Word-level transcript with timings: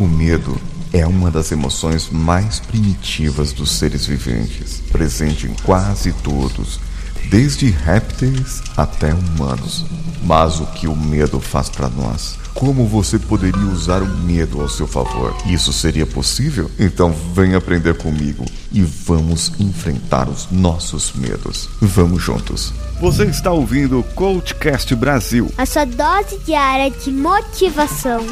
O 0.00 0.06
medo 0.06 0.56
é 0.92 1.04
uma 1.04 1.28
das 1.28 1.50
emoções 1.50 2.08
mais 2.08 2.60
primitivas 2.60 3.52
dos 3.52 3.72
seres 3.72 4.06
viventes, 4.06 4.80
presente 4.92 5.48
em 5.48 5.54
quase 5.64 6.12
todos, 6.12 6.78
desde 7.28 7.68
répteis 7.68 8.62
até 8.76 9.12
humanos. 9.12 9.84
Mas 10.22 10.60
o 10.60 10.66
que 10.66 10.86
o 10.86 10.94
medo 10.94 11.40
faz 11.40 11.68
para 11.68 11.88
nós? 11.88 12.38
Como 12.54 12.86
você 12.86 13.18
poderia 13.18 13.66
usar 13.66 14.00
o 14.00 14.06
medo 14.06 14.60
ao 14.60 14.68
seu 14.68 14.86
favor? 14.86 15.36
Isso 15.46 15.72
seria 15.72 16.06
possível? 16.06 16.70
Então 16.78 17.12
vem 17.34 17.56
aprender 17.56 17.96
comigo 17.96 18.44
e 18.72 18.82
vamos 18.82 19.52
enfrentar 19.58 20.28
os 20.28 20.48
nossos 20.48 21.12
medos. 21.12 21.68
Vamos 21.80 22.22
juntos. 22.22 22.72
Você 23.00 23.24
está 23.24 23.50
ouvindo 23.50 23.98
o 23.98 24.04
Coachcast 24.04 24.94
Brasil. 24.94 25.52
A 25.58 25.66
sua 25.66 25.84
dose 25.84 26.38
diária 26.46 26.88
de 26.88 27.10
motivação. 27.10 28.24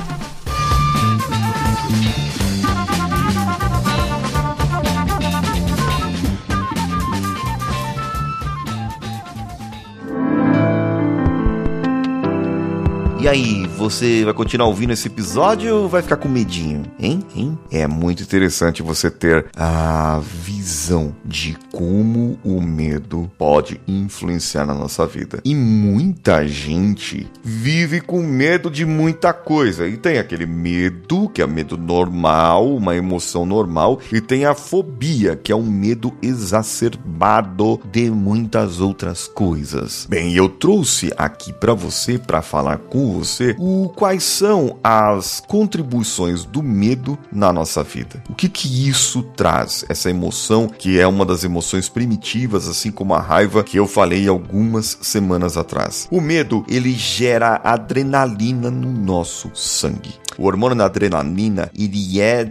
E 13.27 13.29
aí, 13.29 13.66
você 13.77 14.25
vai 14.25 14.33
continuar 14.33 14.69
ouvindo 14.69 14.93
esse 14.93 15.07
episódio 15.07 15.83
ou 15.83 15.89
vai 15.89 16.01
ficar 16.01 16.17
com 16.17 16.29
medinho? 16.29 16.85
Hein? 16.99 17.23
Hein? 17.35 17.59
É 17.71 17.87
muito 17.87 18.23
interessante 18.23 18.83
você 18.83 19.11
ter 19.11 19.47
a 19.55 20.21
visão 20.23 21.15
de 21.25 21.57
como 21.71 22.39
o 22.43 22.61
medo 22.61 23.31
pode 23.37 23.81
influenciar 23.87 24.65
na 24.65 24.75
nossa 24.75 25.07
vida. 25.07 25.41
E 25.45 25.55
muita 25.55 26.47
gente 26.49 27.31
vive 27.45 28.01
com 28.01 28.23
medo 28.23 28.71
de 28.71 28.87
muita 28.87 29.33
coisa. 29.33 29.87
E 29.87 29.97
tem 29.97 30.19
aquele 30.19 30.47
medo, 30.47 31.29
que 31.29 31.43
é 31.43 31.47
medo 31.47 31.77
normal, 31.77 32.75
uma 32.75 32.97
emoção 32.97 33.45
normal, 33.45 34.01
e 34.11 34.21
tem 34.21 34.47
a 34.47 34.55
fobia, 34.55 35.37
que 35.37 35.53
é 35.53 35.57
um 35.57 35.67
medo 35.67 36.13
exacerbado 36.23 37.79
de 37.93 38.11
muitas 38.11 38.81
outras 38.81 39.27
coisas. 39.27 40.07
Bem, 40.09 40.35
eu 40.35 40.49
trouxe 40.49 41.13
aqui 41.17 41.53
para 41.53 41.75
você 41.75 42.19
para 42.19 42.41
falar 42.41 42.79
com 42.79 43.13
você 43.19 43.55
o 43.67 43.89
quais 43.89 44.23
são 44.23 44.79
as 44.85 45.43
contribuições 45.45 46.45
do 46.45 46.63
medo 46.63 47.19
na 47.33 47.53
nossa 47.53 47.83
vida. 47.83 48.23
O 48.31 48.35
que 48.35 48.49
que 48.49 48.89
isso 48.89 49.25
traz? 49.25 49.85
Essa 49.89 50.09
emoção 50.09 50.69
que 50.69 51.01
é 51.01 51.07
uma 51.07 51.27
das 51.27 51.43
emoções 51.43 51.89
primitivas, 51.89 52.69
assim 52.69 52.93
como 52.93 53.13
a 53.13 53.21
raiva 53.21 53.65
que 53.65 53.77
eu 53.77 53.89
falei 53.89 54.29
algumas 54.29 54.97
semanas 55.03 55.57
atrás. 55.57 56.07
O 56.13 56.21
medo, 56.21 56.65
ele 56.69 56.93
gera 56.93 57.61
adrenalina 57.65 58.71
no 58.71 58.93
nosso 58.93 59.51
sangue. 59.53 60.15
O 60.39 60.45
hormônio 60.47 60.77
da 60.77 60.85
adrenalina, 60.85 61.71
ele 61.75 62.21
é 62.21 62.49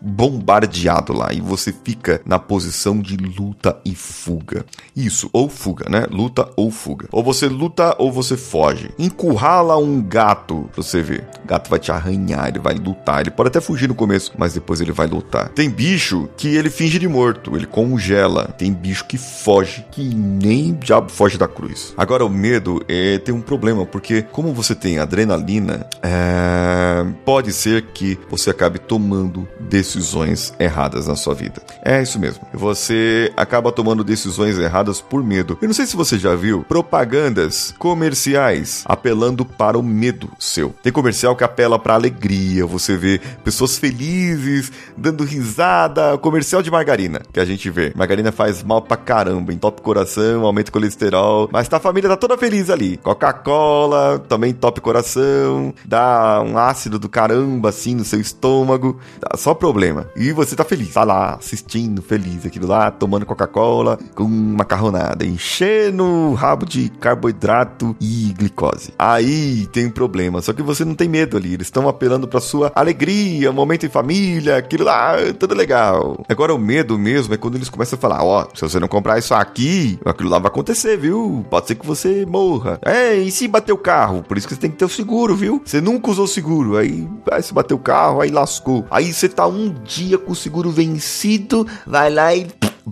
bombardeado 0.00 1.12
lá 1.12 1.32
e 1.32 1.40
você 1.40 1.72
fica 1.72 2.20
na 2.26 2.38
posição 2.38 3.00
de 3.00 3.16
luta 3.16 3.78
e 3.84 3.94
fuga. 3.94 4.66
Isso, 4.94 5.30
ou 5.32 5.48
fuga, 5.48 5.88
né? 5.88 6.06
Luta 6.10 6.50
ou 6.56 6.70
fuga. 6.70 7.08
Ou 7.10 7.22
você 7.22 7.48
luta 7.48 7.96
ou 7.98 8.12
você 8.12 8.36
foge. 8.36 8.90
Encurrala 8.98 9.78
um 9.78 10.02
gato, 10.02 10.19
você 10.74 11.02
vê. 11.02 11.22
O 11.44 11.46
gato 11.46 11.70
vai 11.70 11.78
te 11.78 11.90
arranhar, 11.90 12.48
ele 12.48 12.58
vai 12.58 12.74
lutar. 12.74 13.20
Ele 13.20 13.30
pode 13.30 13.48
até 13.48 13.60
fugir 13.60 13.88
no 13.88 13.94
começo, 13.94 14.32
mas 14.36 14.54
depois 14.54 14.80
ele 14.80 14.92
vai 14.92 15.06
lutar. 15.06 15.48
Tem 15.50 15.70
bicho 15.70 16.28
que 16.36 16.54
ele 16.56 16.70
finge 16.70 16.98
de 16.98 17.08
morto, 17.08 17.56
ele 17.56 17.66
congela. 17.66 18.54
Tem 18.58 18.72
bicho 18.72 19.04
que 19.06 19.16
foge, 19.16 19.84
que 19.90 20.02
nem 20.02 20.74
diabo 20.74 21.10
foge 21.10 21.38
da 21.38 21.48
cruz. 21.48 21.94
Agora, 21.96 22.24
o 22.24 22.28
medo 22.28 22.84
é, 22.88 23.18
tem 23.18 23.34
um 23.34 23.40
problema, 23.40 23.86
porque 23.86 24.22
como 24.22 24.52
você 24.52 24.74
tem 24.74 24.98
adrenalina, 24.98 25.86
é, 26.02 27.04
pode 27.24 27.52
ser 27.52 27.86
que 27.94 28.18
você 28.28 28.50
acabe 28.50 28.78
tomando 28.78 29.48
decisões 29.58 30.52
erradas 30.58 31.06
na 31.06 31.16
sua 31.16 31.34
vida. 31.34 31.62
É 31.82 32.02
isso 32.02 32.18
mesmo. 32.18 32.46
Você 32.52 33.32
acaba 33.36 33.72
tomando 33.72 34.04
decisões 34.04 34.58
erradas 34.58 35.00
por 35.00 35.24
medo. 35.24 35.56
Eu 35.62 35.68
não 35.68 35.74
sei 35.74 35.86
se 35.86 35.96
você 35.96 36.18
já 36.18 36.34
viu 36.34 36.64
propagandas 36.68 37.74
comerciais 37.78 38.84
apelando 38.84 39.44
para 39.44 39.78
o 39.78 39.82
medo 39.82 40.09
seu. 40.38 40.74
Tem 40.82 40.92
comercial 40.92 41.36
que 41.36 41.44
apela 41.44 41.78
para 41.78 41.94
alegria, 41.94 42.66
você 42.66 42.96
vê 42.96 43.20
pessoas 43.44 43.78
felizes, 43.78 44.72
dando 44.96 45.24
risada, 45.24 46.16
comercial 46.18 46.62
de 46.62 46.70
margarina 46.70 47.20
que 47.32 47.40
a 47.40 47.44
gente 47.44 47.68
vê. 47.70 47.92
Margarina 47.94 48.32
faz 48.32 48.62
mal 48.62 48.82
pra 48.82 48.96
caramba, 48.96 49.52
entope 49.52 49.82
coração, 49.82 50.44
aumenta 50.44 50.70
o 50.70 50.72
colesterol, 50.72 51.48
mas 51.52 51.68
tá, 51.68 51.76
a 51.76 51.80
família 51.80 52.08
tá 52.08 52.16
toda 52.16 52.36
feliz 52.36 52.70
ali. 52.70 52.96
Coca-Cola, 52.98 54.18
também 54.28 54.52
top 54.52 54.80
coração, 54.80 55.74
dá 55.84 56.42
um 56.42 56.58
ácido 56.58 56.98
do 56.98 57.08
caramba 57.08 57.68
assim 57.68 57.94
no 57.94 58.04
seu 58.04 58.20
estômago, 58.20 58.98
dá 59.20 59.36
só 59.36 59.54
problema. 59.54 60.06
E 60.16 60.32
você 60.32 60.54
tá 60.54 60.64
feliz, 60.64 60.94
tá 60.94 61.04
lá 61.04 61.34
assistindo, 61.34 62.02
feliz 62.02 62.44
aquilo 62.44 62.66
lá, 62.66 62.90
tomando 62.90 63.26
Coca-Cola 63.26 63.98
com 64.14 64.24
macarronada, 64.24 65.24
enchendo 65.24 66.04
o 66.04 66.34
rabo 66.34 66.66
de 66.66 66.88
carboidrato 66.88 67.96
e 68.00 68.34
glicose. 68.36 68.92
Aí 68.98 69.66
tem 69.68 69.90
problema, 70.00 70.40
só 70.40 70.54
que 70.54 70.62
você 70.62 70.82
não 70.82 70.94
tem 70.94 71.10
medo 71.10 71.36
ali, 71.36 71.52
eles 71.52 71.66
estão 71.66 71.86
apelando 71.86 72.26
pra 72.26 72.40
sua 72.40 72.72
alegria, 72.74 73.52
momento 73.52 73.84
em 73.84 73.90
família, 73.90 74.56
aquilo 74.56 74.84
lá, 74.84 75.14
tudo 75.38 75.54
legal. 75.54 76.24
Agora 76.26 76.54
o 76.54 76.58
medo 76.58 76.98
mesmo 76.98 77.34
é 77.34 77.36
quando 77.36 77.56
eles 77.56 77.68
começam 77.68 77.98
a 77.98 78.00
falar, 78.00 78.24
ó, 78.24 78.46
oh, 78.46 78.56
se 78.56 78.62
você 78.62 78.80
não 78.80 78.88
comprar 78.88 79.18
isso 79.18 79.34
aqui, 79.34 79.98
aquilo 80.06 80.30
lá 80.30 80.38
vai 80.38 80.48
acontecer, 80.48 80.96
viu? 80.96 81.44
Pode 81.50 81.68
ser 81.68 81.74
que 81.74 81.86
você 81.86 82.24
morra. 82.24 82.80
É, 82.82 83.14
e 83.14 83.30
se 83.30 83.46
bater 83.46 83.74
o 83.74 83.78
carro? 83.78 84.22
Por 84.22 84.38
isso 84.38 84.48
que 84.48 84.54
você 84.54 84.60
tem 84.60 84.70
que 84.70 84.78
ter 84.78 84.86
o 84.86 84.88
seguro, 84.88 85.36
viu? 85.36 85.60
Você 85.62 85.82
nunca 85.82 86.10
usou 86.10 86.26
seguro, 86.26 86.78
aí, 86.78 87.06
aí 87.30 87.42
você 87.42 87.52
bateu 87.52 87.76
o 87.76 87.80
carro, 87.80 88.22
aí 88.22 88.30
lascou. 88.30 88.86
Aí 88.90 89.12
você 89.12 89.28
tá 89.28 89.46
um 89.46 89.68
dia 89.84 90.16
com 90.16 90.32
o 90.32 90.36
seguro 90.36 90.70
vencido, 90.70 91.66
vai 91.86 92.08
lá 92.08 92.34
e 92.34 92.46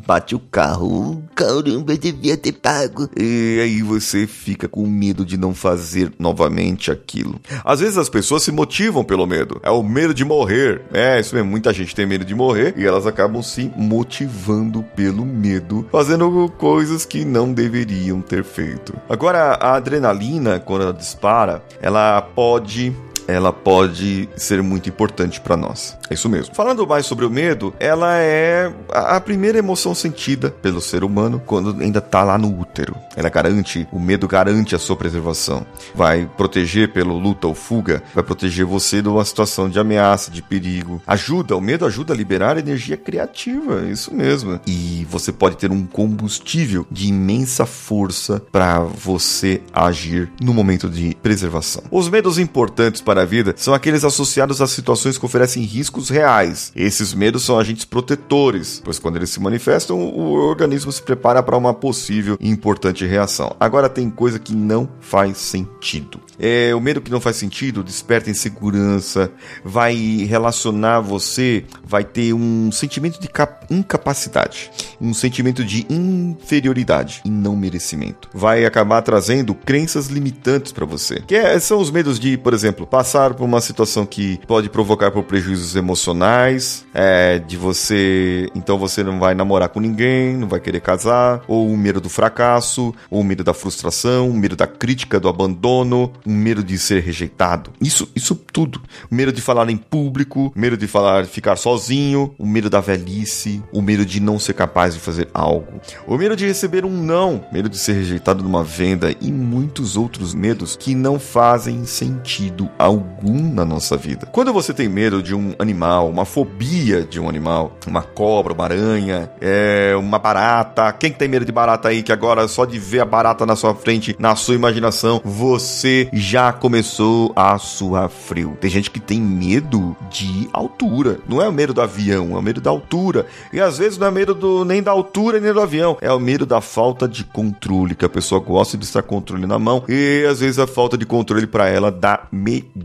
bate 0.06 0.34
o 0.34 0.38
carro. 0.38 1.22
Caramba, 1.34 1.96
devia 1.96 2.36
ter 2.36 2.52
pago. 2.52 3.08
E 3.16 3.60
aí 3.62 3.82
você 3.82 4.26
fica 4.26 4.68
com 4.68 4.86
medo 4.86 5.24
de 5.24 5.36
não 5.36 5.54
fazer 5.54 6.12
novamente 6.18 6.90
aquilo. 6.98 7.40
Às 7.64 7.80
vezes 7.80 7.96
as 7.96 8.08
pessoas 8.08 8.42
se 8.42 8.52
motivam 8.52 9.04
pelo 9.04 9.26
medo. 9.26 9.60
É 9.62 9.70
o 9.70 9.82
medo 9.82 10.12
de 10.12 10.24
morrer. 10.24 10.82
É, 10.92 11.18
isso 11.18 11.34
mesmo. 11.34 11.50
Muita 11.50 11.72
gente 11.72 11.94
tem 11.94 12.06
medo 12.06 12.24
de 12.24 12.34
morrer 12.34 12.74
e 12.76 12.86
elas 12.86 13.06
acabam 13.06 13.42
se 13.42 13.72
motivando 13.76 14.82
pelo 14.94 15.24
medo, 15.24 15.86
fazendo 15.90 16.52
coisas 16.58 17.04
que 17.04 17.24
não 17.24 17.52
deveriam 17.52 18.20
ter 18.20 18.44
feito. 18.44 18.94
Agora, 19.08 19.54
a 19.54 19.76
adrenalina, 19.76 20.60
quando 20.60 20.82
ela 20.82 20.92
dispara, 20.92 21.62
ela 21.80 22.20
pode 22.20 22.94
ela 23.28 23.52
pode 23.52 24.26
ser 24.36 24.62
muito 24.62 24.88
importante 24.88 25.38
para 25.38 25.56
nós. 25.56 25.96
É 26.08 26.14
isso 26.14 26.30
mesmo. 26.30 26.54
Falando 26.54 26.86
mais 26.86 27.04
sobre 27.04 27.26
o 27.26 27.30
medo, 27.30 27.74
ela 27.78 28.16
é 28.16 28.72
a 28.90 29.20
primeira 29.20 29.58
emoção 29.58 29.94
sentida 29.94 30.50
pelo 30.50 30.80
ser 30.80 31.04
humano 31.04 31.40
quando 31.44 31.78
ainda 31.80 32.00
tá 32.00 32.24
lá 32.24 32.38
no 32.38 32.58
útero. 32.58 32.96
Ela 33.14 33.28
garante, 33.28 33.86
o 33.92 34.00
medo 34.00 34.26
garante 34.26 34.74
a 34.74 34.78
sua 34.78 34.96
preservação. 34.96 35.66
Vai 35.94 36.28
proteger 36.38 36.92
pelo 36.92 37.18
luta 37.18 37.46
ou 37.46 37.54
fuga, 37.54 38.02
vai 38.14 38.24
proteger 38.24 38.64
você 38.64 39.02
de 39.02 39.08
uma 39.08 39.24
situação 39.24 39.68
de 39.68 39.78
ameaça, 39.78 40.30
de 40.30 40.40
perigo. 40.40 41.02
Ajuda, 41.06 41.54
o 41.54 41.60
medo 41.60 41.84
ajuda 41.84 42.14
a 42.14 42.16
liberar 42.16 42.56
energia 42.56 42.96
criativa, 42.96 43.82
é 43.86 43.90
isso 43.90 44.14
mesmo. 44.14 44.58
E 44.66 45.06
você 45.10 45.32
pode 45.32 45.58
ter 45.58 45.70
um 45.70 45.84
combustível 45.84 46.86
de 46.90 47.08
imensa 47.08 47.66
força 47.66 48.40
para 48.50 48.78
você 48.80 49.60
agir 49.72 50.30
no 50.40 50.54
momento 50.54 50.88
de 50.88 51.14
preservação. 51.22 51.82
Os 51.90 52.08
medos 52.08 52.38
importantes 52.38 53.02
para 53.02 53.17
a 53.22 53.24
vida 53.24 53.54
são 53.56 53.74
aqueles 53.74 54.04
associados 54.04 54.60
a 54.60 54.66
situações 54.66 55.18
que 55.18 55.24
oferecem 55.24 55.62
riscos 55.62 56.08
reais. 56.08 56.72
Esses 56.74 57.14
medos 57.14 57.44
são 57.44 57.58
agentes 57.58 57.84
protetores, 57.84 58.80
pois 58.84 58.98
quando 58.98 59.16
eles 59.16 59.30
se 59.30 59.40
manifestam, 59.40 59.98
o 59.98 60.32
organismo 60.32 60.92
se 60.92 61.02
prepara 61.02 61.42
para 61.42 61.56
uma 61.56 61.74
possível 61.74 62.36
e 62.40 62.48
importante 62.48 63.06
reação. 63.06 63.54
Agora 63.58 63.88
tem 63.88 64.10
coisa 64.10 64.38
que 64.38 64.54
não 64.54 64.88
faz 65.00 65.38
sentido. 65.38 66.20
É, 66.38 66.72
o 66.74 66.80
medo 66.80 67.00
que 67.00 67.10
não 67.10 67.20
faz 67.20 67.36
sentido 67.36 67.82
desperta 67.82 68.30
insegurança, 68.30 69.30
vai 69.64 69.94
relacionar 70.28 71.00
você, 71.00 71.64
vai 71.84 72.04
ter 72.04 72.32
um 72.32 72.70
sentimento 72.70 73.20
de 73.20 73.28
incapacidade, 73.70 74.70
um 75.00 75.12
sentimento 75.12 75.64
de 75.64 75.84
inferioridade 75.90 77.20
e 77.24 77.30
não 77.30 77.56
merecimento. 77.56 78.28
Vai 78.32 78.64
acabar 78.64 79.02
trazendo 79.02 79.54
crenças 79.54 80.06
limitantes 80.06 80.70
para 80.70 80.86
você. 80.86 81.20
Que 81.26 81.34
é, 81.34 81.58
são 81.58 81.80
os 81.80 81.90
medos 81.90 82.20
de, 82.20 82.36
por 82.36 82.54
exemplo, 82.54 82.86
passar 82.86 83.07
por 83.08 83.44
uma 83.44 83.60
situação 83.60 84.04
que 84.04 84.38
pode 84.46 84.68
provocar 84.68 85.10
por 85.10 85.22
prejuízos 85.22 85.74
emocionais, 85.74 86.84
é, 86.92 87.38
de 87.38 87.56
você, 87.56 88.48
então 88.54 88.76
você 88.76 89.02
não 89.02 89.18
vai 89.18 89.34
namorar 89.34 89.70
com 89.70 89.80
ninguém, 89.80 90.36
não 90.36 90.46
vai 90.46 90.60
querer 90.60 90.80
casar, 90.80 91.42
ou 91.48 91.70
o 91.70 91.76
medo 91.76 92.00
do 92.00 92.10
fracasso, 92.10 92.94
ou 93.10 93.20
o 93.20 93.24
medo 93.24 93.42
da 93.42 93.54
frustração, 93.54 94.28
o 94.28 94.34
medo 94.34 94.54
da 94.54 94.66
crítica, 94.66 95.18
do 95.18 95.28
abandono, 95.28 96.12
o 96.26 96.30
medo 96.30 96.62
de 96.62 96.78
ser 96.78 97.02
rejeitado. 97.02 97.72
Isso, 97.80 98.08
isso 98.14 98.34
tudo. 98.34 98.82
O 99.10 99.14
medo 99.14 99.32
de 99.32 99.40
falar 99.40 99.70
em 99.70 99.76
público, 99.76 100.52
o 100.54 100.60
medo 100.60 100.76
de 100.76 100.86
falar, 100.86 101.24
ficar 101.24 101.56
sozinho, 101.56 102.34
o 102.38 102.46
medo 102.46 102.68
da 102.68 102.80
velhice, 102.80 103.62
o 103.72 103.80
medo 103.80 104.04
de 104.04 104.20
não 104.20 104.38
ser 104.38 104.52
capaz 104.52 104.92
de 104.94 105.00
fazer 105.00 105.28
algo, 105.32 105.80
o 106.06 106.18
medo 106.18 106.36
de 106.36 106.46
receber 106.46 106.84
um 106.84 107.02
não, 107.02 107.44
medo 107.50 107.68
de 107.68 107.78
ser 107.78 107.94
rejeitado 107.94 108.42
numa 108.42 108.62
venda 108.62 109.14
e 109.20 109.32
muitos 109.32 109.96
outros 109.96 110.34
medos 110.34 110.76
que 110.76 110.94
não 110.94 111.18
fazem 111.18 111.86
sentido 111.86 112.68
algum 112.78 112.97
algum 112.98 113.52
na 113.52 113.64
nossa 113.64 113.96
vida. 113.96 114.26
Quando 114.26 114.52
você 114.52 114.74
tem 114.74 114.88
medo 114.88 115.22
de 115.22 115.34
um 115.34 115.54
animal, 115.58 116.08
uma 116.08 116.24
fobia 116.24 117.02
de 117.02 117.20
um 117.20 117.28
animal, 117.28 117.76
uma 117.86 118.02
cobra, 118.02 118.52
uma 118.52 118.64
aranha, 118.64 119.30
é, 119.40 119.94
uma 119.96 120.18
barata, 120.18 120.92
quem 120.92 121.12
tem 121.12 121.28
medo 121.28 121.44
de 121.44 121.52
barata 121.52 121.88
aí 121.88 122.02
que 122.02 122.12
agora 122.12 122.46
só 122.48 122.64
de 122.64 122.78
ver 122.78 123.00
a 123.00 123.04
barata 123.04 123.46
na 123.46 123.56
sua 123.56 123.74
frente, 123.74 124.16
na 124.18 124.34
sua 124.34 124.54
imaginação, 124.54 125.20
você 125.24 126.08
já 126.12 126.52
começou 126.52 127.32
a 127.34 127.58
suar 127.58 128.08
frio. 128.08 128.56
Tem 128.60 128.70
gente 128.70 128.90
que 128.90 129.00
tem 129.00 129.20
medo 129.20 129.96
de 130.10 130.48
altura. 130.52 131.18
Não 131.28 131.40
é 131.40 131.48
o 131.48 131.52
medo 131.52 131.72
do 131.72 131.80
avião, 131.80 132.34
é 132.34 132.38
o 132.38 132.42
medo 132.42 132.60
da 132.60 132.70
altura. 132.70 133.26
E 133.52 133.60
às 133.60 133.78
vezes 133.78 133.98
não 133.98 134.06
é 134.06 134.10
medo 134.10 134.34
do, 134.34 134.64
nem 134.64 134.82
da 134.82 134.90
altura 134.90 135.40
nem 135.40 135.52
do 135.52 135.60
avião, 135.60 135.96
é 136.00 136.12
o 136.12 136.20
medo 136.20 136.44
da 136.44 136.60
falta 136.60 137.08
de 137.08 137.24
controle, 137.24 137.94
que 137.94 138.04
a 138.04 138.08
pessoa 138.08 138.40
gosta 138.40 138.76
de 138.76 138.84
estar 138.84 139.02
controle 139.02 139.46
na 139.46 139.58
mão 139.58 139.84
e 139.88 140.26
às 140.28 140.40
vezes 140.40 140.58
a 140.58 140.66
falta 140.66 140.96
de 140.96 141.06
controle 141.06 141.46
para 141.46 141.68
ela 141.68 141.90
dá 141.90 142.26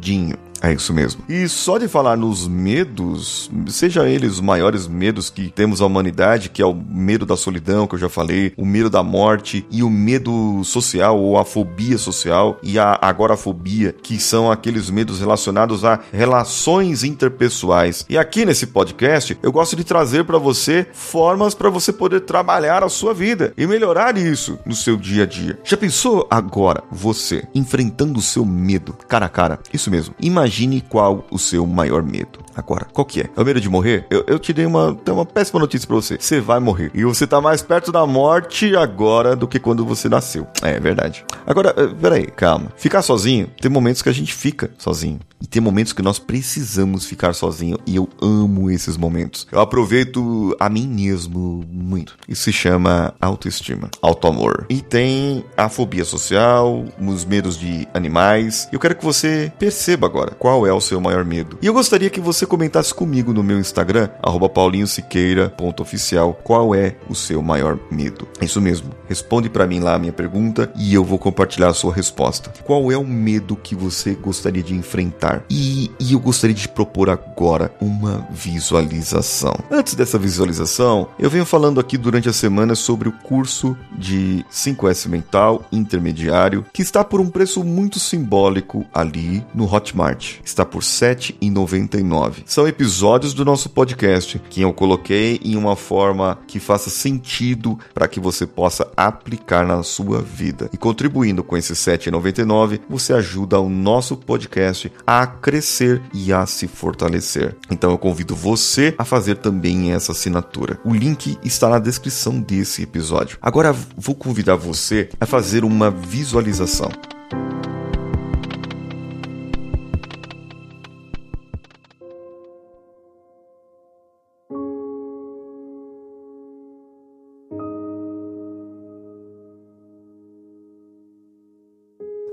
medinho. 0.03 0.52
É 0.63 0.71
isso 0.71 0.93
mesmo. 0.93 1.21
E 1.27 1.45
só 1.49 1.77
de 1.77 1.89
falar 1.89 2.15
nos 2.15 2.47
medos, 2.47 3.51
seja 3.67 4.07
eles 4.07 4.33
os 4.33 4.39
maiores 4.39 4.87
medos 4.87 5.29
que 5.29 5.49
temos 5.49 5.81
a 5.81 5.85
humanidade, 5.85 6.49
que 6.49 6.61
é 6.61 6.65
o 6.65 6.73
medo 6.73 7.25
da 7.25 7.35
solidão, 7.35 7.85
que 7.85 7.95
eu 7.95 7.99
já 7.99 8.07
falei, 8.07 8.53
o 8.55 8.65
medo 8.65 8.89
da 8.89 9.03
morte 9.03 9.65
e 9.69 9.83
o 9.83 9.89
medo 9.89 10.63
social 10.63 11.19
ou 11.19 11.37
a 11.37 11.43
fobia 11.43 11.97
social 11.97 12.57
e 12.63 12.79
a 12.79 12.97
agorafobia, 13.01 13.93
que 14.01 14.17
são 14.17 14.49
aqueles 14.49 14.89
medos 14.89 15.19
relacionados 15.19 15.83
a 15.83 15.99
relações 16.13 17.03
interpessoais. 17.03 18.05
E 18.07 18.17
aqui 18.17 18.45
nesse 18.45 18.67
podcast, 18.67 19.37
eu 19.43 19.51
gosto 19.51 19.75
de 19.75 19.83
trazer 19.83 20.23
para 20.23 20.37
você 20.37 20.87
formas 20.93 21.53
para 21.53 21.69
você 21.69 21.91
poder 21.91 22.21
trabalhar 22.21 22.85
a 22.85 22.89
sua 22.89 23.13
vida 23.13 23.53
e 23.57 23.67
melhorar 23.67 24.17
isso 24.17 24.57
no 24.65 24.73
seu 24.73 24.95
dia 24.95 25.23
a 25.23 25.27
dia. 25.27 25.59
Já 25.65 25.75
pensou 25.75 26.25
agora 26.31 26.83
você 26.89 27.43
enfrentando 27.53 28.17
o 28.17 28.21
seu 28.21 28.45
medo 28.45 28.95
cara 29.09 29.25
a 29.25 29.29
cara? 29.29 29.59
Isso 29.73 29.91
mesmo. 29.91 30.15
Imagina 30.21 30.52
Imagine 30.53 30.81
qual 30.81 31.25
o 31.31 31.39
seu 31.39 31.65
maior 31.65 32.03
medo. 32.03 32.37
Agora, 32.55 32.85
qual 32.93 33.03
que 33.05 33.21
é? 33.21 33.29
É 33.35 33.41
o 33.41 33.43
medo 33.43 33.59
de 33.59 33.67
morrer? 33.67 34.05
Eu, 34.07 34.23
eu 34.27 34.37
te 34.37 34.53
dei 34.53 34.67
uma, 34.67 34.95
uma 35.09 35.25
péssima 35.25 35.59
notícia 35.59 35.87
pra 35.87 35.95
você. 35.95 36.15
Você 36.19 36.39
vai 36.39 36.59
morrer. 36.59 36.91
E 36.93 37.03
você 37.03 37.25
tá 37.25 37.41
mais 37.41 37.63
perto 37.63 37.91
da 37.91 38.05
morte 38.05 38.75
agora 38.75 39.35
do 39.35 39.47
que 39.47 39.57
quando 39.57 39.83
você 39.83 40.07
nasceu. 40.07 40.45
É, 40.61 40.75
é 40.75 40.79
verdade. 40.79 41.25
Agora, 41.47 41.73
eh, 41.75 41.87
peraí, 41.99 42.27
calma. 42.27 42.71
Ficar 42.75 43.01
sozinho, 43.01 43.47
tem 43.59 43.71
momentos 43.71 44.03
que 44.03 44.09
a 44.09 44.13
gente 44.13 44.31
fica 44.31 44.69
sozinho. 44.77 45.19
E 45.43 45.47
tem 45.47 45.61
momentos 45.61 45.91
que 45.91 46.01
nós 46.01 46.17
precisamos 46.17 47.05
ficar 47.05 47.33
sozinho. 47.33 47.77
E 47.85 47.97
eu 47.97 48.07
amo 48.21 48.71
esses 48.71 48.95
momentos. 48.95 49.45
Eu 49.51 49.59
aproveito 49.59 50.55
a 50.57 50.69
mim 50.69 50.87
mesmo 50.87 51.65
muito. 51.69 52.15
Isso 52.29 52.43
se 52.43 52.53
chama 52.53 53.13
autoestima, 53.19 53.91
autoamor. 54.01 54.65
E 54.69 54.81
tem 54.81 55.43
a 55.57 55.67
fobia 55.67 56.05
social, 56.05 56.85
os 56.97 57.25
medos 57.25 57.59
de 57.59 57.85
animais. 57.93 58.69
Eu 58.71 58.79
quero 58.79 58.95
que 58.95 59.03
você 59.03 59.51
perceba 59.59 60.07
agora 60.07 60.31
qual 60.31 60.65
é 60.65 60.71
o 60.71 60.79
seu 60.79 61.01
maior 61.01 61.25
medo? 61.25 61.57
E 61.61 61.65
eu 61.65 61.73
gostaria 61.73 62.09
que 62.09 62.21
você 62.21 62.45
comentasse 62.45 62.93
comigo 62.93 63.33
no 63.33 63.43
meu 63.43 63.59
Instagram, 63.59 64.09
paulinhosiqueira.oficial, 64.53 66.39
qual 66.41 66.73
é 66.73 66.95
o 67.09 67.15
seu 67.15 67.41
maior 67.41 67.77
medo? 67.91 68.27
É 68.39 68.45
isso 68.45 68.61
mesmo. 68.61 68.91
Responde 69.09 69.49
para 69.49 69.67
mim 69.67 69.79
lá 69.79 69.95
a 69.95 69.99
minha 69.99 70.13
pergunta 70.13 70.71
e 70.77 70.93
eu 70.93 71.03
vou 71.03 71.19
compartilhar 71.19 71.67
a 71.67 71.73
sua 71.73 71.93
resposta. 71.93 72.53
Qual 72.63 72.91
é 72.91 72.97
o 72.97 73.05
medo 73.05 73.57
que 73.57 73.75
você 73.75 74.15
gostaria 74.15 74.63
de 74.63 74.73
enfrentar? 74.73 75.32
E, 75.49 75.91
e 75.99 76.13
eu 76.13 76.19
gostaria 76.19 76.55
de 76.55 76.67
propor 76.67 77.09
agora 77.09 77.73
uma 77.81 78.27
visualização. 78.31 79.53
Antes 79.71 79.95
dessa 79.95 80.17
visualização, 80.17 81.07
eu 81.17 81.29
venho 81.29 81.45
falando 81.45 81.79
aqui 81.79 81.97
durante 81.97 82.29
a 82.29 82.33
semana 82.33 82.75
sobre 82.75 83.09
o 83.09 83.11
curso 83.11 83.75
de 83.97 84.45
5S 84.51 85.07
Mental 85.07 85.63
Intermediário, 85.71 86.65
que 86.73 86.81
está 86.81 87.03
por 87.03 87.19
um 87.19 87.29
preço 87.29 87.63
muito 87.63 87.99
simbólico 87.99 88.85
ali 88.93 89.43
no 89.53 89.71
Hotmart 89.71 90.33
está 90.43 90.65
por 90.65 90.81
R$ 90.81 90.87
7,99. 90.87 92.43
São 92.45 92.67
episódios 92.67 93.33
do 93.33 93.45
nosso 93.45 93.69
podcast 93.69 94.39
que 94.49 94.61
eu 94.61 94.73
coloquei 94.73 95.39
em 95.43 95.55
uma 95.55 95.75
forma 95.75 96.39
que 96.47 96.59
faça 96.59 96.89
sentido 96.89 97.77
para 97.93 98.07
que 98.07 98.19
você 98.19 98.45
possa 98.45 98.89
aplicar 98.95 99.65
na 99.65 99.83
sua 99.83 100.21
vida. 100.21 100.69
E 100.73 100.77
contribuindo 100.77 101.43
com 101.43 101.57
esse 101.57 101.73
R$ 101.73 101.97
7,99, 101.97 102.81
você 102.89 103.13
ajuda 103.13 103.59
o 103.59 103.69
nosso 103.69 104.15
podcast 104.17 104.91
a 105.21 105.27
crescer 105.27 106.01
e 106.11 106.33
a 106.33 106.43
se 106.47 106.67
fortalecer. 106.67 107.55
Então 107.69 107.91
eu 107.91 107.99
convido 107.99 108.35
você 108.35 108.95
a 108.97 109.05
fazer 109.05 109.35
também 109.35 109.91
essa 109.91 110.11
assinatura. 110.11 110.79
O 110.83 110.91
link 110.91 111.37
está 111.43 111.69
na 111.69 111.77
descrição 111.77 112.39
desse 112.39 112.81
episódio. 112.81 113.37
Agora 113.39 113.75
vou 113.95 114.15
convidar 114.15 114.55
você 114.55 115.09
a 115.19 115.27
fazer 115.27 115.63
uma 115.63 115.91
visualização. 115.91 116.89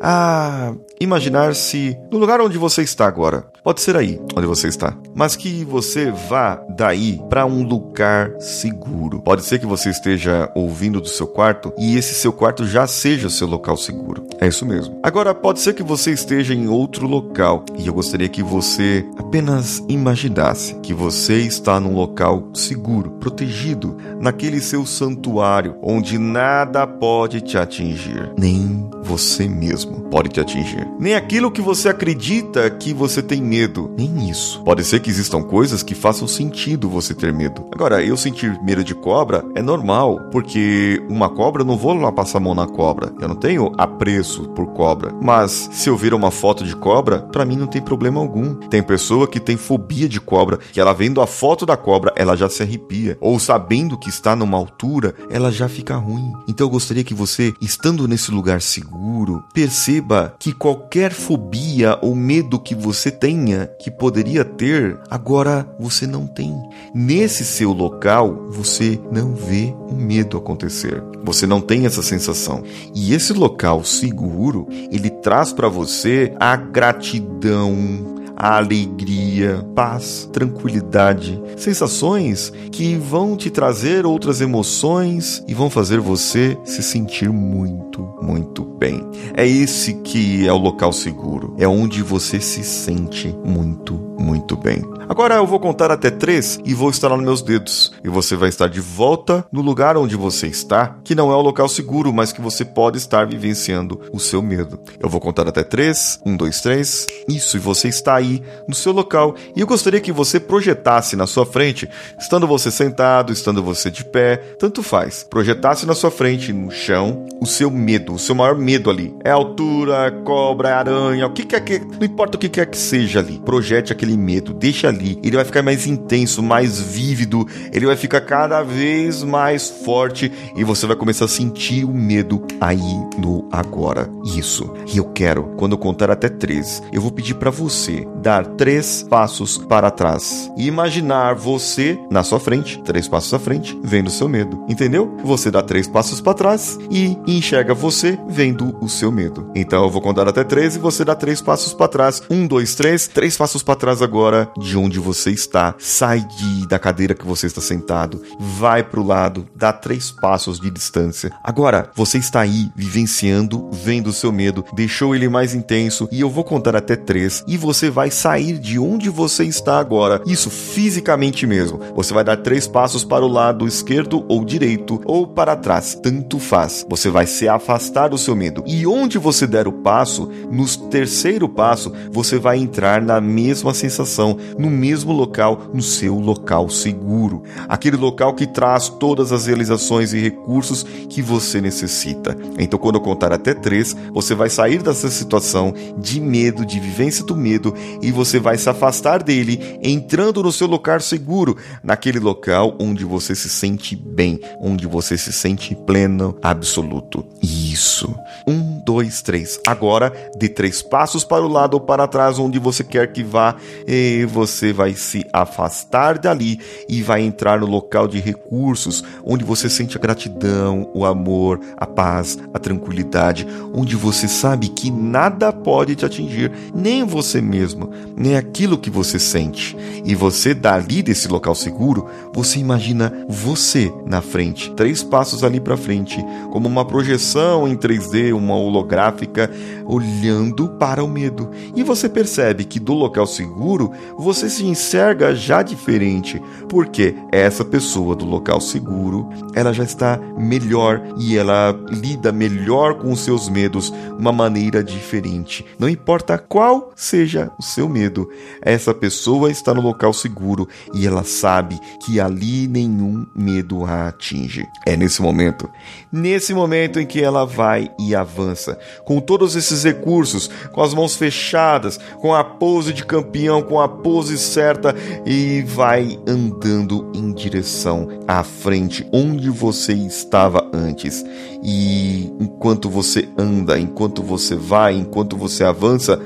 A 0.01 0.73
imaginar-se 0.99 1.97
no 2.11 2.19
lugar 2.19 2.41
onde 2.41 2.57
você 2.57 2.83
está 2.83 3.07
agora. 3.07 3.45
Pode 3.63 3.83
ser 3.83 3.97
aí, 3.97 4.19
onde 4.35 4.47
você 4.47 4.69
está. 4.69 4.97
Mas 5.15 5.37
que 5.37 5.65
você 5.65 6.11
vá 6.11 6.63
daí 6.77 7.21
para 7.29 7.45
um 7.45 7.63
lugar 7.63 8.33
seguro. 8.41 9.21
Pode 9.21 9.45
ser 9.45 9.59
que 9.59 9.67
você 9.67 9.91
esteja 9.91 10.51
ouvindo 10.55 11.01
do 11.01 11.09
seu 11.09 11.27
quarto 11.27 11.73
e 11.79 11.97
esse 11.97 12.15
seu 12.15 12.33
quarto 12.33 12.67
já 12.67 12.87
seja 12.87 13.29
seu 13.29 13.47
local 13.47 13.77
seguro. 13.77 14.27
É 14.41 14.49
isso 14.49 14.65
mesmo. 14.65 14.99
Agora, 15.03 15.35
pode 15.35 15.61
ser 15.61 15.75
que 15.75 15.83
você 15.83 16.13
esteja 16.13 16.55
em 16.55 16.69
outro 16.69 17.07
local 17.07 17.65
e 17.79 17.87
eu 17.87 17.93
gostaria 17.93 18.29
que 18.29 18.43
você 18.43 19.05
apenas 19.19 19.83
imaginasse 19.89 20.75
que 20.77 20.95
você 20.95 21.39
está 21.43 21.79
num 21.79 21.95
local 21.95 22.49
seguro, 22.55 23.11
protegido, 23.13 23.97
naquele 24.19 24.61
seu 24.61 24.87
santuário 24.87 25.77
onde 25.83 26.19
nada 26.19 26.87
pode 26.87 27.41
te 27.43 27.59
atingir, 27.59 28.33
nem 28.39 28.89
você 29.03 29.47
mesmo 29.49 29.90
pode 30.11 30.29
te 30.29 30.41
atingir. 30.41 30.87
Nem 30.99 31.15
aquilo 31.15 31.51
que 31.51 31.61
você 31.61 31.89
acredita 31.89 32.69
que 32.71 32.93
você 32.93 33.23
tem 33.23 33.43
medo, 33.43 33.91
nem 33.97 34.29
isso. 34.31 34.63
Pode 34.63 34.85
ser 34.85 35.01
que 35.01 35.11
existam 35.11 35.43
coisas 35.43 35.83
que 35.83 35.95
façam 35.95 36.27
sentido 36.29 36.89
você 36.89 37.15
ter 37.15 37.33
medo. 37.33 37.65
Agora, 37.73 38.03
eu 38.03 38.17
sentir 38.17 38.61
medo 38.63 38.85
de 38.85 38.95
cobra 38.95 39.45
é 39.55 39.63
normal, 39.63 40.21
porque 40.31 41.03
uma 41.09 41.29
cobra 41.29 41.63
eu 41.63 41.67
não 41.67 41.77
vou 41.77 41.95
lá 41.95 42.13
passar 42.13 42.39
a 42.39 42.41
mão 42.41 42.55
na 42.55 42.67
cobra. 42.67 43.13
Eu 43.21 43.29
não 43.29 43.35
tenho 43.35 43.73
apreço 43.79 44.49
por 44.51 44.67
cobra. 44.69 45.15
Mas 45.21 45.69
se 45.73 45.89
eu 45.89 45.97
ver 45.97 46.15
uma 46.15 46.31
foto 46.31 46.65
de 46.65 46.75
cobra, 46.77 47.21
para 47.21 47.45
mim 47.45 47.57
não 47.57 47.67
tem 47.67 47.81
problema 47.81 48.21
algum. 48.21 48.55
Tem 48.55 48.83
pessoa 48.83 49.27
que 49.29 49.41
tem 49.41 49.57
fobia 49.57 50.09
de 50.09 50.21
cobra, 50.21 50.59
que 50.59 50.81
ela 50.81 50.93
vendo 50.93 51.21
a 51.21 51.27
foto 51.27 51.65
da 51.65 51.77
cobra, 51.77 52.13
ela 52.17 52.37
já 52.37 52.49
se 52.49 52.63
arrepia, 52.63 53.17
ou 53.21 53.39
sabendo 53.39 53.99
que 53.99 54.09
está 54.09 54.35
numa 54.35 54.57
altura, 54.57 55.15
ela 55.31 55.51
já 55.51 55.69
fica 55.69 55.97
ruim. 55.97 56.33
Então 56.49 56.67
eu 56.67 56.71
gostaria 56.71 57.05
que 57.05 57.15
você, 57.15 57.55
estando 57.61 58.07
nesse 58.07 58.31
lugar 58.31 58.61
seguro, 58.61 58.91
seguro. 59.21 59.45
Perceba 59.81 60.35
que 60.39 60.53
qualquer 60.53 61.11
fobia 61.11 61.99
ou 62.03 62.15
medo 62.15 62.61
que 62.61 62.75
você 62.75 63.11
tenha, 63.11 63.67
que 63.79 63.91
poderia 63.91 64.45
ter, 64.45 65.01
agora 65.09 65.67
você 65.79 66.07
não 66.07 66.27
tem. 66.27 66.55
Nesse 66.95 67.47
seu 67.47 67.73
local, 67.73 68.47
você 68.51 69.01
não 69.11 69.35
vê 69.35 69.75
o 69.89 69.95
medo 69.95 70.37
acontecer. 70.37 71.03
Você 71.25 71.47
não 71.47 71.63
tem 71.63 71.87
essa 71.87 72.03
sensação. 72.03 72.63
E 72.95 73.15
esse 73.15 73.33
local 73.33 73.83
seguro, 73.83 74.69
ele 74.93 75.09
traz 75.09 75.51
para 75.51 75.69
você 75.69 76.35
a 76.39 76.57
gratidão, 76.57 78.20
alegria, 78.49 79.65
paz, 79.75 80.29
tranquilidade, 80.33 81.41
sensações 81.57 82.53
que 82.73 82.97
vão 82.97 83.37
te 83.37 83.51
trazer 83.51 84.07
outras 84.07 84.41
emoções 84.41 85.45
e 85.47 85.55
vão 85.55 85.69
fazer 85.69 86.01
você 86.01 86.57
se 86.65 86.83
sentir 86.83 87.31
muito, 87.31 88.03
muito 88.23 88.65
bem. 88.65 89.07
É 89.35 89.47
esse 89.47 89.95
que 89.95 90.47
é 90.47 90.53
o 90.53 90.59
local 90.59 90.93
seguro, 90.93 91.55
é 91.59 91.69
onde 91.69 92.03
você 92.03 92.41
se 92.41 92.65
sente 92.65 93.29
muito, 93.45 93.95
muito 94.19 94.57
bem. 94.57 94.83
Agora 95.11 95.35
eu 95.35 95.47
vou 95.47 95.59
contar 95.59 95.91
até 95.91 96.09
três 96.09 96.61
e 96.65 96.73
vou 96.73 96.89
estalar 96.89 97.19
nos 97.19 97.27
meus 97.27 97.43
dedos. 97.43 97.93
E 98.05 98.09
você 98.09 98.37
vai 98.37 98.49
estar 98.49 98.69
de 98.69 98.81
volta 98.81 99.45
no 99.51 99.61
lugar 99.61 99.97
onde 99.97 100.15
você 100.15 100.47
está, 100.47 100.99
que 101.03 101.17
não 101.17 101.33
é 101.33 101.35
o 101.35 101.41
local 101.41 101.69
seguro, 101.69 102.13
mas 102.13 102.31
que 102.31 102.41
você 102.41 102.65
pode 102.65 102.99
estar 102.99 103.27
vivenciando 103.27 104.01
o 104.13 104.21
seu 104.21 104.41
medo. 104.41 104.79
Eu 105.01 105.09
vou 105.09 105.21
contar 105.21 105.49
até 105.49 105.65
três. 105.65 106.21
Um, 106.25 106.37
dois, 106.37 106.61
três. 106.61 107.09
Isso, 107.29 107.57
e 107.57 107.61
você 107.61 107.89
está 107.89 108.15
aí 108.15 108.30
no 108.69 108.75
seu 108.75 108.93
local. 108.93 109.35
E 109.57 109.61
eu 109.61 109.67
gostaria 109.67 110.01
que 110.01 110.13
você 110.13 110.39
projetasse 110.39 111.17
na 111.17 111.27
sua 111.27 111.47
frente, 111.47 111.89
estando 112.19 112.47
você 112.47 112.71
sentado, 112.71 113.33
estando 113.33 113.63
você 113.63 113.91
de 113.91 114.05
pé, 114.05 114.37
tanto 114.59 114.83
faz. 114.83 115.27
Projetasse 115.29 115.87
na 115.87 115.95
sua 115.95 116.11
frente, 116.11 116.53
no 116.53 116.71
chão, 116.71 117.27
o 117.41 117.47
seu 117.47 117.71
medo, 117.71 118.13
o 118.13 118.19
seu 118.19 118.35
maior 118.35 118.57
medo 118.57 118.91
ali. 118.91 119.15
É 119.25 119.31
altura, 119.31 120.11
cobra, 120.25 120.69
é 120.69 120.73
aranha, 120.73 121.27
o 121.27 121.33
que 121.33 121.45
quer 121.45 121.61
que. 121.61 121.79
Não 121.79 122.05
importa 122.05 122.37
o 122.37 122.41
que 122.41 122.49
quer 122.49 122.67
que 122.67 122.77
seja 122.77 123.21
ali. 123.21 123.41
Projete 123.41 123.93
aquele 123.93 124.11
aquele 124.11 124.17
medo, 124.17 124.53
deixa 124.53 124.89
ali. 124.89 125.19
Ele 125.23 125.37
vai 125.37 125.45
ficar 125.45 125.63
mais 125.63 125.87
intenso, 125.87 126.43
mais 126.43 126.81
vívido, 126.81 127.47
ele 127.73 127.87
vai 127.87 127.97
ficar 127.97 128.21
cada 128.23 128.63
vez 128.63 129.23
mais 129.23 129.69
forte 129.69 130.33
e 130.57 130.65
você 130.65 130.87
vai 130.87 130.97
começar 130.97 131.27
a 131.27 131.29
sentir 131.29 131.85
o 131.85 131.93
medo 131.93 132.45
aí 132.61 132.79
no 133.19 133.49
agora. 133.53 134.09
Isso. 134.37 134.73
E 134.93 134.99
eu 134.99 135.05
quero, 135.05 135.55
quando 135.57 135.73
eu 135.73 135.79
contar 135.79 136.11
até 136.11 136.29
três, 136.29 136.83
eu 136.93 137.01
vou 137.01 137.13
pedir 137.13 137.35
para 137.35 137.51
você 137.51 138.07
dar 138.21 138.45
três 138.45 139.03
passos 139.03 139.57
para 139.57 139.91
trás 139.91 140.51
e 140.57 140.67
imaginar 140.67 141.35
você 141.35 141.99
na 142.11 142.23
sua 142.23 142.39
frente, 142.39 142.81
três 142.83 143.09
passos 143.09 143.33
à 143.33 143.39
frente, 143.39 143.79
vendo 143.83 144.09
o 144.09 144.11
seu 144.11 144.29
medo. 144.29 144.65
Entendeu? 144.69 145.17
Você 145.25 145.51
dá 145.51 145.63
três 145.63 145.89
passos 145.89 146.21
para 146.21 146.35
trás 146.35 146.79
e 146.91 147.17
enxerga 147.27 147.75
você 147.75 148.19
vendo 148.29 148.77
o 148.81 148.89
seu 148.89 149.11
medo. 149.11 149.51
Então 149.55 149.83
eu 149.83 149.91
vou 149.91 150.03
contar 150.03 150.29
até 150.29 150.45
três 150.45 150.77
e 150.77 150.79
você 150.79 151.05
dá 151.05 151.15
três 151.15 151.41
passos 151.41 151.73
para 151.73 151.89
trás. 151.89 152.23
Um, 152.31 152.47
dois, 152.47 152.75
três. 152.75 153.07
Três 153.09 153.37
passos 153.37 153.63
para 153.63 153.77
trás 153.77 154.03
agora 154.03 154.51
de 154.59 154.77
onde 154.77 154.99
você 154.99 155.31
está. 155.31 155.75
Sai 155.79 156.21
de, 156.21 156.67
da 156.67 156.79
cadeira 156.79 157.15
que 157.15 157.27
você 157.27 157.47
está 157.47 157.61
sentado. 157.61 158.23
Vai 158.39 158.83
pro 158.83 159.05
lado. 159.05 159.47
Dá 159.55 159.73
três 159.73 160.11
passos 160.11 160.61
de 160.61 160.71
distância. 160.71 161.31
Agora, 161.43 161.91
você 161.95 162.19
está 162.19 162.41
aí 162.41 162.71
vivenciando, 162.77 163.69
vendo 163.73 164.09
o 164.09 164.13
seu 164.13 164.33
medo. 164.33 164.65
Deixou 164.73 165.15
ele 165.15 165.29
mais 165.29 165.55
intenso. 165.55 166.09
E 166.13 166.21
eu 166.21 166.31
vou 166.31 166.45
contar 166.45 166.77
até 166.77 166.97
três. 166.97 167.45
E 167.47 167.57
você 167.57 167.91
vai 167.91 168.00
sair 168.09 168.57
de 168.57 168.79
onde 168.79 169.11
você 169.11 169.45
está 169.45 169.81
agora. 169.81 170.23
Isso 170.25 170.49
fisicamente 170.49 171.47
mesmo. 171.47 171.81
Você 171.97 172.15
vai 172.15 172.23
dar 172.23 172.37
três 172.37 172.69
passos 172.69 173.03
para 173.03 173.25
o 173.25 173.29
lado 173.29 173.67
esquerdo 173.67 174.25
ou 174.29 174.45
direito 174.45 175.01
ou 175.05 175.27
para 175.27 175.57
trás. 175.57 175.99
Tanto 176.01 176.39
faz. 176.39 176.87
Você 176.89 177.11
vai 177.11 177.27
se 177.27 177.49
afastar 177.49 178.09
do 178.09 178.17
seu 178.17 178.37
medo. 178.37 178.63
E 178.67 178.87
onde 178.87 179.19
você 179.19 179.47
der 179.47 179.67
o 179.67 179.73
passo, 179.73 180.31
no 180.51 180.67
terceiro 180.89 181.49
passo, 181.49 181.93
você 182.13 182.39
vai 182.39 182.59
entrar 182.59 183.03
na 183.03 183.21
mesma 183.21 183.75
sensação, 183.75 184.37
no 184.57 184.71
mesmo 184.71 185.13
local, 185.13 185.71
no 185.75 185.83
seu 185.83 186.15
local 186.15 186.69
seguro. 186.69 187.43
Aquele 187.69 187.97
local 187.97 188.35
que 188.35 188.47
traz 188.47 188.89
todas 188.89 189.33
as 189.33 189.47
realizações 189.47 190.13
e 190.13 190.21
recursos 190.21 190.85
que 191.09 191.21
você 191.21 191.61
necessita. 191.61 192.37
Então, 192.59 192.79
quando 192.79 192.97
eu 192.97 193.01
contar 193.01 193.33
até 193.33 193.55
três, 193.55 193.97
você 194.13 194.35
vai 194.35 194.49
sair 194.49 194.83
dessa 194.83 195.11
situação 195.11 195.75
de 195.99 196.21
medo, 196.21 196.65
de 196.65 196.79
vivência 196.79 197.25
do 197.25 197.37
medo, 197.37 197.75
e 198.03 198.11
você 198.11 198.39
vai 198.39 198.57
se 198.57 198.69
afastar 198.69 199.23
dele, 199.23 199.79
entrando 199.83 200.43
no 200.43 200.53
seu 200.53 200.67
local 200.67 201.01
seguro, 201.01 201.57
naquele 201.83 202.19
local 202.19 202.77
onde 202.81 203.05
você 203.05 203.35
se 203.35 203.49
sente 203.49 203.95
bem, 203.95 204.41
onde 204.61 204.87
você 204.87 205.17
se 205.17 205.33
sente 205.33 205.75
pleno, 205.75 206.37
absoluto. 206.43 207.25
Isso. 207.73 208.13
Um, 208.47 208.81
dois, 208.85 209.23
três. 209.23 209.61
Agora, 209.65 210.13
dê 210.37 210.49
três 210.49 210.83
passos 210.83 211.23
para 211.23 211.45
o 211.45 211.49
lado 211.49 211.75
ou 211.75 211.81
para 211.81 212.09
trás, 212.09 212.39
onde 212.39 212.59
você 212.59 212.83
quer 212.83 213.13
que 213.13 213.23
vá, 213.23 213.55
e 213.87 214.25
você 214.25 214.73
vai 214.73 214.95
se 214.95 215.25
afastar 215.33 216.19
dali 216.19 216.59
e 216.89 217.01
vai 217.01 217.23
entrar 217.23 217.61
no 217.61 217.67
local 217.67 218.09
de 218.09 218.19
recursos, 218.19 219.05
onde 219.25 219.45
você 219.45 219.71
sente 219.71 219.97
a 219.97 220.01
gratidão, 220.01 220.91
o 220.93 221.05
amor, 221.05 221.61
a 221.77 221.87
paz, 221.87 222.39
a 222.53 222.59
tranquilidade, 222.59 223.47
onde 223.73 223.95
você 223.95 224.27
sabe 224.27 224.69
que 224.69 224.91
nada 224.91 225.53
pode 225.53 225.95
te 225.95 226.05
atingir, 226.05 226.51
nem 226.75 227.05
você 227.05 227.41
mesmo, 227.41 227.91
nem 228.17 228.37
aquilo 228.37 228.79
que 228.79 228.91
você 228.91 229.19
sente. 229.19 229.77
E 230.05 230.15
você 230.15 230.55
dali 230.55 231.03
desse 231.03 231.29
local 231.29 231.55
seguro, 231.55 232.09
você 232.33 232.59
imagina 232.59 233.13
você 233.29 233.93
na 234.07 234.21
frente, 234.21 234.73
três 234.73 235.05
passos 235.05 235.45
ali 235.45 235.61
para 235.61 235.77
frente, 235.77 236.19
como 236.51 236.69
uma 236.69 236.85
projeção 236.85 237.60
em 237.67 237.77
3D, 237.77 238.35
uma 238.35 238.55
holográfica, 238.55 239.51
olhando 239.91 240.69
para 240.69 241.03
o 241.03 241.09
medo. 241.09 241.51
E 241.75 241.83
você 241.83 242.09
percebe 242.09 242.65
que 242.65 242.79
do 242.79 242.95
local 242.95 243.27
seguro 243.27 243.91
você 244.17 244.49
se 244.49 244.65
enxerga 244.65 245.35
já 245.35 245.63
diferente, 245.63 246.41
porque 246.69 247.15
essa 247.33 247.65
pessoa 247.65 248.15
do 248.15 248.25
local 248.25 248.61
seguro, 248.61 249.29
ela 249.55 249.73
já 249.73 249.83
está 249.83 250.19
melhor 250.39 251.03
e 251.19 251.37
ela 251.37 251.77
lida 251.91 252.31
melhor 252.31 252.95
com 252.95 253.11
os 253.11 253.21
seus 253.21 253.49
medos, 253.49 253.93
uma 254.17 254.33
maneira 254.33 254.85
diferente. 254.85 255.67
Não 255.79 255.89
importa 255.89 256.39
qual 256.39 256.93
seja 256.95 257.51
o 257.59 257.63
seu 257.63 257.89
medo, 257.89 258.29
essa 258.63 258.95
pessoa 258.95 259.51
está 259.51 259.75
no 259.75 259.81
local 259.81 260.13
seguro 260.13 260.69
e 260.95 261.07
ela 261.07 261.25
sabe 261.25 261.81
que 262.05 262.21
ali 262.21 262.69
nenhum 262.69 263.27
medo 263.35 263.85
a 263.85 264.09
atinge. 264.09 264.67
É 264.87 264.97
nesse 264.97 265.21
momento, 265.21 265.69
nesse 266.13 266.55
momento 266.55 267.01
em 267.01 267.07
que 267.07 267.21
ela 267.21 267.45
vai 267.45 267.91
e 267.99 268.15
avança, 268.15 268.79
com 269.05 269.21
todos 269.21 269.57
esses 269.57 269.80
recursos, 269.85 270.49
com 270.73 270.83
as 270.83 270.95
mãos 270.95 271.17
fechadas, 271.17 271.99
com 272.21 272.35
a 272.35 272.43
pose 272.43 272.93
de 272.93 273.05
campeão, 273.05 273.63
com 273.63 273.81
a 273.81 273.89
pose 273.89 274.39
certa 274.39 274.95
e 275.27 275.63
vai 275.63 276.19
andando 276.27 277.11
em 277.15 277.33
direção 277.33 278.09
à 278.27 278.43
frente 278.43 279.07
onde 279.13 279.51
você 279.51 279.93
estava 279.93 280.60
antes. 280.73 281.25
E 281.63 282.33
enquanto 282.41 282.89
você 282.89 283.29
anda, 283.37 283.79
enquanto 283.79 284.23
você 284.23 284.55
vai, 284.55 284.95
enquanto 284.95 285.37
você 285.37 285.65
avança, 285.65 286.21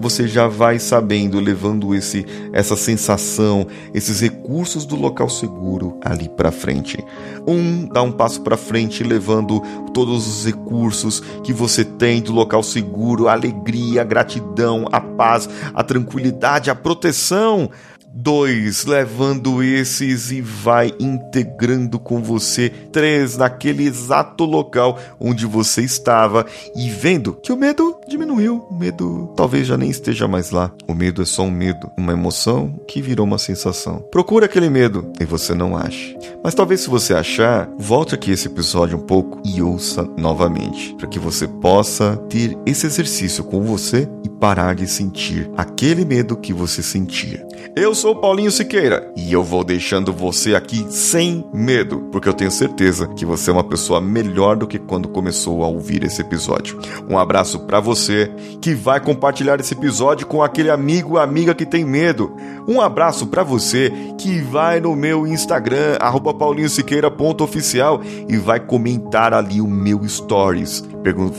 você 0.00 0.26
já 0.26 0.48
vai 0.48 0.78
sabendo, 0.78 1.38
levando 1.38 1.94
esse 1.94 2.24
essa 2.52 2.74
sensação, 2.74 3.66
esses 3.92 4.20
recursos 4.20 4.86
do 4.86 4.96
local 4.96 5.28
seguro 5.28 5.98
ali 6.02 6.28
para 6.28 6.50
frente. 6.50 7.04
Um 7.46 7.86
dá 7.86 8.02
um 8.02 8.10
passo 8.10 8.40
para 8.40 8.56
frente, 8.56 9.04
levando 9.04 9.60
todos 9.92 10.26
os 10.26 10.46
recursos 10.46 11.20
que 11.44 11.52
você 11.52 11.84
tem 11.84 12.22
do 12.22 12.32
local 12.32 12.62
seguro, 12.62 13.28
a 13.28 13.32
alegria, 13.32 14.00
a 14.00 14.04
gratidão, 14.04 14.86
a 14.90 15.00
paz, 15.00 15.48
a 15.74 15.84
tranquilidade, 15.84 16.70
a 16.70 16.74
proteção 16.74 17.70
2. 18.12 18.84
Levando 18.84 19.62
esses 19.62 20.30
e 20.30 20.40
vai 20.40 20.92
integrando 20.98 21.98
com 21.98 22.22
você. 22.22 22.68
3. 22.68 23.36
Naquele 23.36 23.84
exato 23.84 24.44
local 24.44 24.98
onde 25.18 25.46
você 25.46 25.82
estava 25.82 26.46
e 26.74 26.90
vendo 26.90 27.34
que 27.34 27.52
o 27.52 27.56
medo 27.56 27.96
diminuiu. 28.08 28.66
O 28.70 28.74
medo 28.74 29.32
talvez 29.36 29.66
já 29.66 29.76
nem 29.76 29.90
esteja 29.90 30.26
mais 30.26 30.50
lá. 30.50 30.72
O 30.86 30.94
medo 30.94 31.22
é 31.22 31.24
só 31.24 31.42
um 31.42 31.50
medo, 31.50 31.90
uma 31.96 32.12
emoção 32.12 32.80
que 32.86 33.00
virou 33.00 33.26
uma 33.26 33.38
sensação. 33.38 34.00
Procura 34.10 34.46
aquele 34.46 34.68
medo 34.68 35.12
e 35.20 35.24
você 35.24 35.54
não 35.54 35.76
acha. 35.76 36.16
Mas 36.42 36.54
talvez 36.54 36.80
se 36.80 36.90
você 36.90 37.14
achar, 37.14 37.68
volte 37.78 38.14
aqui 38.14 38.30
esse 38.30 38.48
episódio 38.48 38.98
um 38.98 39.02
pouco 39.02 39.40
e 39.44 39.62
ouça 39.62 40.08
novamente, 40.16 40.94
para 40.96 41.06
que 41.06 41.18
você 41.18 41.46
possa 41.46 42.16
ter 42.28 42.56
esse 42.66 42.86
exercício 42.86 43.44
com 43.44 43.62
você 43.62 44.08
e 44.24 44.28
parar 44.28 44.74
de 44.74 44.86
sentir 44.86 45.50
aquele 45.56 46.04
medo 46.04 46.36
que 46.36 46.52
você 46.52 46.82
sentia. 46.82 47.46
Eu 47.76 47.94
sou 48.00 48.16
Paulinho 48.16 48.50
Siqueira 48.50 49.12
e 49.14 49.30
eu 49.30 49.44
vou 49.44 49.62
deixando 49.62 50.10
você 50.10 50.54
aqui 50.54 50.86
sem 50.88 51.44
medo, 51.52 52.08
porque 52.10 52.30
eu 52.30 52.32
tenho 52.32 52.50
certeza 52.50 53.06
que 53.08 53.26
você 53.26 53.50
é 53.50 53.52
uma 53.52 53.62
pessoa 53.62 54.00
melhor 54.00 54.56
do 54.56 54.66
que 54.66 54.78
quando 54.78 55.06
começou 55.06 55.62
a 55.62 55.68
ouvir 55.68 56.02
esse 56.02 56.22
episódio. 56.22 56.80
Um 57.10 57.18
abraço 57.18 57.60
para 57.66 57.78
você 57.78 58.32
que 58.62 58.74
vai 58.74 59.00
compartilhar 59.00 59.60
esse 59.60 59.74
episódio 59.74 60.26
com 60.26 60.42
aquele 60.42 60.70
amigo 60.70 61.10
ou 61.10 61.18
amiga 61.18 61.54
que 61.54 61.66
tem 61.66 61.84
medo. 61.84 62.34
Um 62.66 62.80
abraço 62.80 63.26
para 63.26 63.42
você 63.42 63.92
que 64.16 64.40
vai 64.40 64.80
no 64.80 64.96
meu 64.96 65.26
Instagram 65.26 65.98
paulinhosiqueira.oficial 66.38 68.00
e 68.26 68.38
vai 68.38 68.60
comentar 68.60 69.34
ali 69.34 69.60
o 69.60 69.66
meu 69.66 70.08
stories 70.08 70.82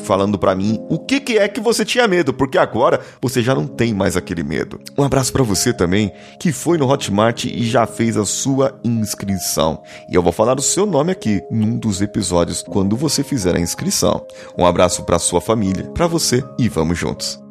falando 0.04 0.38
para 0.40 0.56
mim 0.56 0.80
o 0.90 0.98
que, 0.98 1.20
que 1.20 1.38
é 1.38 1.48
que 1.48 1.60
você 1.60 1.86
tinha 1.86 2.08
medo, 2.08 2.34
porque 2.34 2.58
agora 2.58 3.00
você 3.22 3.42
já 3.42 3.54
não 3.54 3.68
tem 3.68 3.94
mais 3.94 4.18
aquele 4.18 4.44
medo. 4.44 4.80
Um 4.98 5.04
abraço 5.04 5.32
para 5.32 5.44
você 5.44 5.72
também 5.72 6.12
que 6.40 6.51
foi 6.52 6.78
no 6.78 6.90
Hotmart 6.90 7.46
e 7.46 7.66
já 7.66 7.86
fez 7.86 8.18
a 8.18 8.26
sua 8.26 8.80
inscrição. 8.84 9.82
E 10.10 10.16
eu 10.16 10.24
vou 10.24 10.32
falar 10.32 10.58
o 10.58 10.62
seu 10.62 10.86
nome 10.86 11.12
aqui 11.12 11.42
num 11.52 11.78
dos 11.78 12.02
episódios 12.02 12.62
quando 12.62 12.96
você 12.96 13.24
fizer 13.24 13.56
a 13.56 13.60
inscrição. 13.60 14.26
Um 14.58 14.66
abraço 14.66 15.04
para 15.04 15.20
sua 15.20 15.42
família, 15.42 15.90
para 15.92 16.08
você 16.08 16.44
e 16.58 16.68
vamos 16.70 16.98
juntos. 16.98 17.51